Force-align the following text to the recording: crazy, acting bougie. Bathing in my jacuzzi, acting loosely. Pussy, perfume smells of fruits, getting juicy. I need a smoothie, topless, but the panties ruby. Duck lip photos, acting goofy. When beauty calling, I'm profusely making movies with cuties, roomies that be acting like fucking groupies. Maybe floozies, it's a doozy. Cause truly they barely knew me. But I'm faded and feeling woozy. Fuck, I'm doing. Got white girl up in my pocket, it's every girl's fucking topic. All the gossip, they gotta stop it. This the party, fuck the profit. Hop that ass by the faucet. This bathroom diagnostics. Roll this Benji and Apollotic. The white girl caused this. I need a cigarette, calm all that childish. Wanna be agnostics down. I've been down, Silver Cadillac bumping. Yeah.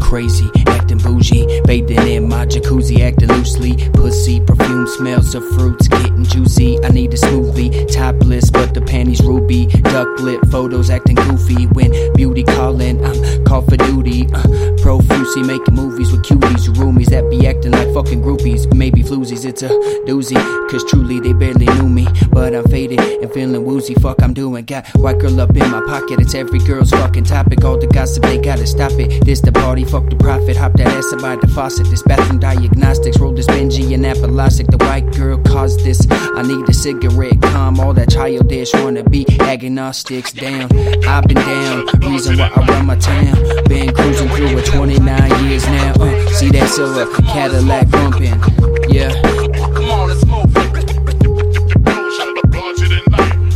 crazy, 0.00 0.50
acting 0.66 0.98
bougie. 0.98 1.46
Bathing 1.64 2.08
in 2.08 2.28
my 2.28 2.44
jacuzzi, 2.44 3.00
acting 3.00 3.28
loosely. 3.28 3.76
Pussy, 3.92 4.40
perfume 4.40 4.88
smells 4.88 5.34
of 5.36 5.46
fruits, 5.50 5.86
getting 5.86 6.24
juicy. 6.24 6.82
I 6.84 6.88
need 6.88 7.14
a 7.14 7.16
smoothie, 7.16 7.86
topless, 7.92 8.50
but 8.50 8.74
the 8.74 8.80
panties 8.80 9.22
ruby. 9.22 9.66
Duck 9.66 10.08
lip 10.18 10.40
photos, 10.50 10.90
acting 10.90 11.16
goofy. 11.16 11.66
When 11.66 11.92
beauty 12.14 12.42
calling, 12.42 13.04
I'm 13.04 13.19
profusely 15.40 15.58
making 15.58 15.74
movies 15.74 16.12
with 16.12 16.22
cuties, 16.22 16.68
roomies 16.74 17.06
that 17.06 17.28
be 17.30 17.46
acting 17.46 17.72
like 17.72 17.92
fucking 17.92 18.22
groupies. 18.22 18.72
Maybe 18.74 19.02
floozies, 19.02 19.44
it's 19.44 19.62
a 19.62 19.68
doozy. 20.06 20.36
Cause 20.70 20.84
truly 20.84 21.20
they 21.20 21.32
barely 21.32 21.66
knew 21.66 21.88
me. 21.88 22.06
But 22.30 22.54
I'm 22.54 22.64
faded 22.64 23.00
and 23.00 23.32
feeling 23.32 23.64
woozy. 23.64 23.94
Fuck, 23.94 24.22
I'm 24.22 24.34
doing. 24.34 24.64
Got 24.64 24.86
white 24.96 25.18
girl 25.18 25.40
up 25.40 25.50
in 25.50 25.70
my 25.70 25.82
pocket, 25.86 26.20
it's 26.20 26.34
every 26.34 26.58
girl's 26.60 26.90
fucking 26.90 27.24
topic. 27.24 27.64
All 27.64 27.78
the 27.78 27.86
gossip, 27.86 28.22
they 28.22 28.38
gotta 28.38 28.66
stop 28.66 28.92
it. 28.92 29.24
This 29.24 29.40
the 29.40 29.52
party, 29.52 29.84
fuck 29.84 30.08
the 30.08 30.16
profit. 30.16 30.56
Hop 30.56 30.72
that 30.74 30.86
ass 30.86 31.22
by 31.22 31.36
the 31.36 31.48
faucet. 31.48 31.86
This 31.90 32.02
bathroom 32.02 32.38
diagnostics. 32.38 33.18
Roll 33.18 33.32
this 33.32 33.46
Benji 33.46 33.94
and 33.94 34.04
Apollotic. 34.04 34.70
The 34.70 34.84
white 34.84 35.10
girl 35.16 35.38
caused 35.38 35.80
this. 35.80 36.06
I 36.10 36.42
need 36.42 36.68
a 36.68 36.72
cigarette, 36.72 37.40
calm 37.42 37.80
all 37.80 37.94
that 37.94 38.10
childish. 38.10 38.72
Wanna 38.74 39.04
be 39.04 39.26
agnostics 39.40 40.32
down. 40.32 40.70
I've 41.06 41.26
been 41.26 41.36
down, 41.36 41.86
Silver 46.70 47.06
Cadillac 47.22 47.90
bumping. 47.90 48.40
Yeah. 48.88 49.39